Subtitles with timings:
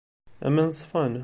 [0.45, 1.13] Aman ṣfan.